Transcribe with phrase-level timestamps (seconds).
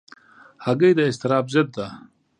[0.65, 1.87] هګۍ د اضطراب ضد ده.